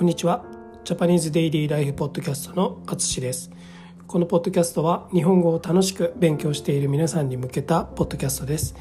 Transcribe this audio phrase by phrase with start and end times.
[0.00, 0.42] こんにちは。
[0.82, 3.50] ジャパニーズデイリーライフポッドキャストのあつしです。
[4.06, 8.74] このポッドキャストは日本語を楽しく勉強している皆さんに向けたポッドキャストです。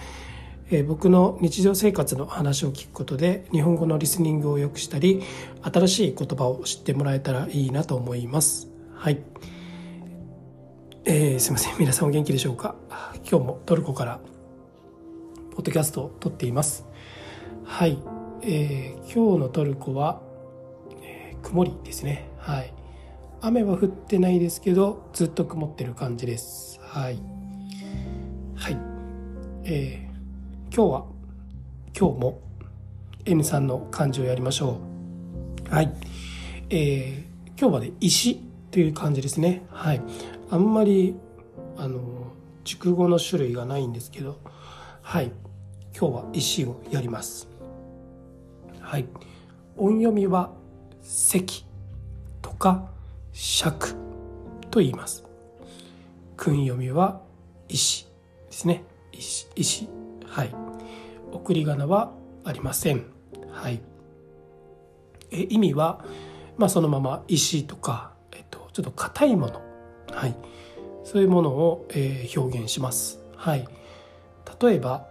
[0.71, 5.21] えー僕の日常生活の話を聞くことで日本語のリスニングを良くしたり
[5.61, 8.69] 新しい言葉を知ってもらえたらいいなと思います。
[8.95, 9.19] はい。
[11.03, 11.77] えーすいません。
[11.79, 12.75] 皆さんお元気でしょうか？
[13.29, 14.21] 今日もトルコから
[15.51, 16.85] ポッドキャストを撮っています。
[17.65, 17.99] はい。
[18.41, 20.21] えー今日のトルコは、
[21.43, 22.29] 曇りですね。
[22.37, 22.73] はい。
[23.41, 26.79] 雨は降ってないですけど、ずっと曇ってる感じです。
[26.81, 27.19] はい。
[28.55, 28.77] はい。
[29.63, 30.09] えー
[30.71, 31.05] 今日は、
[31.99, 32.41] 今日も
[33.25, 34.77] N さんの漢字をやりましょ
[35.69, 35.73] う。
[35.73, 35.91] はい。
[36.69, 38.37] えー今日はね、石
[38.71, 39.63] という感じですね。
[39.69, 40.01] はい。
[40.49, 41.15] あんまり、
[41.75, 41.99] あの、
[42.63, 44.37] 熟語の種類がないんですけど、
[45.01, 45.31] はい。
[45.97, 47.49] 今日は石をやります。
[48.79, 49.07] はい。
[49.75, 50.51] 音読みは、
[51.09, 51.65] 石
[52.39, 52.87] とか
[53.33, 53.95] 尺
[54.69, 55.25] と言います。
[56.37, 57.19] 訓読みは、
[57.67, 58.11] 石で
[58.51, 58.83] すね。
[59.11, 59.89] 石、石。
[60.27, 60.53] はい。
[61.31, 62.11] 送り仮名は
[62.43, 63.05] ありません。
[63.51, 63.81] はい。
[65.31, 66.05] え意味は、
[66.57, 69.61] まあそのまま石とか、えっと、ちょっと硬いもの。
[70.11, 70.35] はい。
[71.03, 73.19] そういうものを、えー表現します。
[73.35, 73.67] はい。
[74.61, 75.07] 例えば、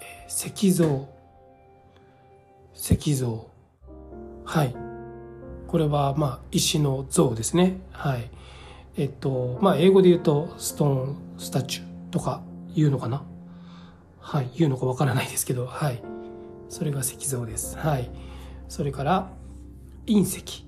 [0.00, 1.06] えー石像。
[2.74, 3.46] 石像。
[4.46, 4.85] はい。
[5.68, 7.80] これは、まあ、石の像ですね。
[7.90, 8.30] はい。
[8.96, 12.42] えっと、まあ、英語で言うと、ストーンスタチューとか
[12.74, 13.24] 言うのかな？
[14.20, 14.50] はい。
[14.56, 16.02] 言うのかわからないですけど、はい。
[16.68, 17.76] それが石像です。
[17.76, 18.10] はい。
[18.68, 19.30] それから、
[20.06, 20.66] 隕石。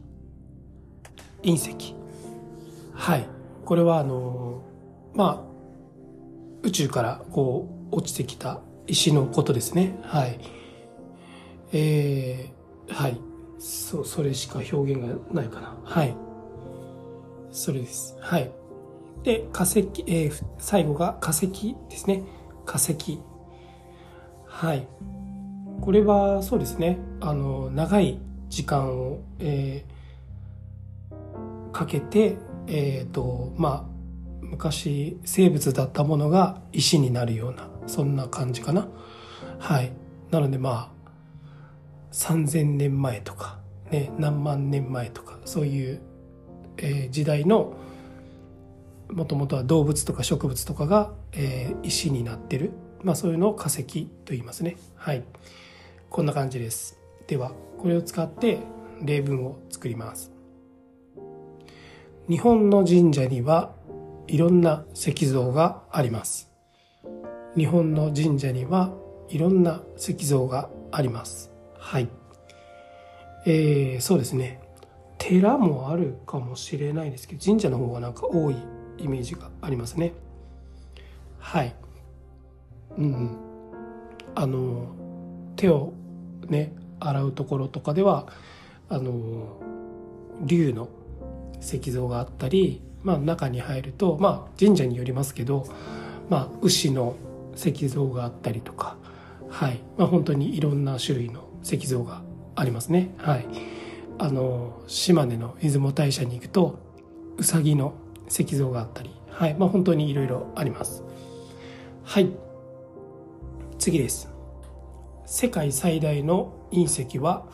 [1.42, 1.94] 隕石。
[2.92, 3.26] はい。
[3.64, 4.62] これは、あの、
[5.14, 5.48] まあ、
[6.62, 9.98] 宇宙からこう落ちてきた石のことですね。
[10.02, 10.40] はい。
[11.72, 13.20] えー、はい。
[13.58, 15.76] そう、それしか表現がないかな。
[15.84, 16.14] はい。
[17.50, 18.16] それです。
[18.20, 18.50] はい。
[19.22, 22.22] で、化石、えー最後が化石ですね。
[22.64, 23.20] 化石。
[24.46, 24.86] はい。
[25.80, 26.98] これはそうですね。
[27.20, 29.98] あの、長い時間を、えー
[31.72, 33.98] かけて、えっ、と、まあ、
[34.40, 38.88] 昔生物だったものが石になるような、そんな感じかな。
[39.58, 39.92] はい。
[40.30, 40.97] なのでまあ、
[42.12, 43.58] 3000年前とか、
[43.90, 46.00] ね、何万年前とか、そういう、
[46.78, 47.74] えー時代の、
[49.10, 52.72] もともとは動物とか植物とかが、えー石になってる。
[53.02, 54.76] まあそういうのを化石と言いますね。
[54.96, 55.22] はい。
[56.10, 56.98] こんな感じです。
[57.26, 58.58] では、これを使って
[59.02, 60.32] 例文を作ります。
[62.28, 63.72] 日本の神社には
[64.26, 66.50] いろんな石像があります。
[67.56, 68.92] 日本の神社には
[69.28, 71.50] いろんな石像があります。
[71.78, 72.08] はい。
[73.46, 74.60] えー、そうですね。
[75.18, 78.56] 寺もあるかもしれないですけど、神社の方がなんか多い
[78.98, 80.12] イメージがありますね。
[81.38, 81.74] はい。
[82.96, 83.36] うん。
[84.34, 84.94] あの、
[85.56, 85.92] 手を
[86.48, 88.28] ね、洗うところとかでは、
[88.88, 89.60] あの、
[90.42, 90.88] 竜の
[91.60, 95.66] 石像があったり、まあ中に入ると、まあ神社によりますけど、
[96.28, 97.16] まあ牛の
[97.56, 98.96] 石像があったりとか、
[99.48, 99.80] はい。
[99.96, 102.22] まあ本当にいろんな種類の石像が
[102.54, 103.14] ありますね。
[103.18, 103.46] はい。
[104.18, 106.78] あの、島根の出雲大社に行くと、
[107.36, 107.94] うさぎの
[108.28, 109.54] 石像があったり、はい。
[109.54, 111.04] まあ本当にいろいろあります。
[112.04, 112.30] はい。
[113.78, 114.28] 次です。
[115.24, 117.46] 世界最大の隕石は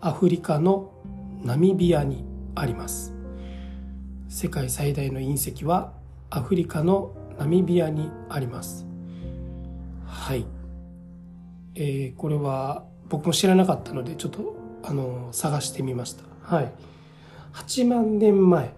[0.00, 0.92] アフリカの
[1.42, 2.24] ナミビアに
[2.54, 3.14] あります。
[4.28, 5.92] 世界最大の隕石は
[6.30, 8.86] アフリカのナミビアにあります。
[10.04, 10.44] はい。
[11.74, 16.24] えーこれは僕も知らなかったのでちょっとあの探してみました。
[16.42, 16.72] はい。
[17.54, 18.72] 8万年前、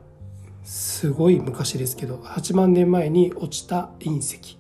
[0.65, 4.59] すごい昔ですけど、8万年前に落ちた隕石。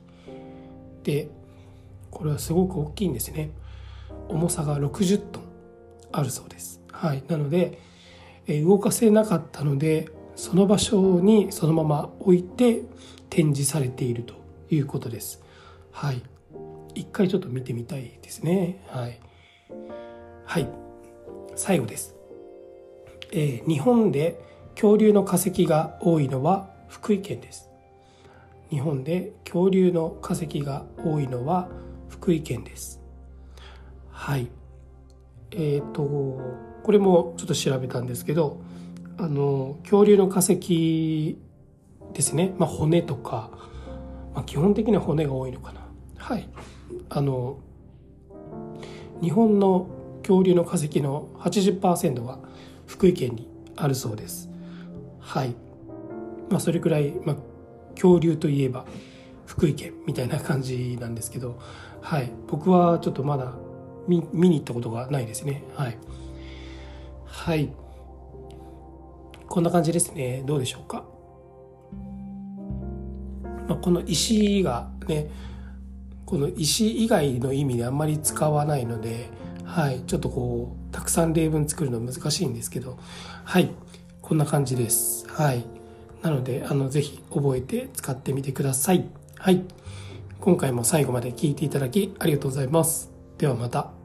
[1.05, 1.29] で、
[2.11, 3.51] これはすごく大きいんですね。
[4.29, 5.43] 重さが60トン
[6.13, 6.81] あるそうです。
[6.91, 7.23] はい。
[7.29, 7.79] なので、
[8.47, 12.83] え動かせなかったので、その場所にそのまま置いて
[13.31, 14.35] 展示されていると
[14.71, 15.43] いうことです。
[15.93, 16.23] はい。
[16.95, 18.85] 一回ちょっと見てみたいですね。
[18.89, 19.21] はい。
[20.45, 20.69] はい。
[21.57, 22.15] 最後です。
[23.33, 24.41] えー日本で
[24.75, 27.69] 恐竜の化石が多いのは福井県です。
[28.71, 31.69] 日本で恐竜の化石が多いのは
[32.09, 33.01] 福井県です。
[34.11, 34.49] はい。
[35.51, 38.61] えっ、と、これもちょっと調べたんですけど、
[39.17, 41.39] あの、恐竜の化石
[42.13, 42.55] ですね。
[42.59, 43.51] まあ、骨とか、
[44.35, 45.87] まあ、基本的には骨が多いのかな。
[46.17, 46.49] はい。
[47.09, 47.59] あの、
[49.23, 49.89] 日本の
[50.23, 52.39] 恐竜の化石の80%は
[52.87, 54.49] 福井県にあるそうです。
[55.21, 55.55] はい。
[56.51, 57.37] まあそれくらい、まあ、
[57.95, 58.87] 恐竜といえば
[59.47, 61.59] 福井県みたいな感じなんですけど
[62.01, 62.31] はい。
[62.49, 63.53] 僕はちょっとまだ
[64.07, 65.63] 見に行ったことがないですね。
[65.75, 65.99] はい。
[67.27, 67.71] はい。
[69.49, 70.43] こんな感じですね。
[70.47, 71.05] どうでしょうか、
[73.69, 75.31] まあ、この石がね
[76.29, 79.31] この石以外の意味であんまり使わないので、
[79.65, 82.99] はい、ちょっとこうたくさん例文作るの難しいんですけど
[83.45, 83.71] はい
[84.21, 85.27] こんな感じです。
[85.27, 85.65] はい。
[86.21, 89.07] なのであのぜひ覚えて使ってみてください。
[89.39, 89.65] はい。
[90.39, 93.11] 今回も最後まで聞いていただきありがとうございます。
[93.39, 93.98] ではまた。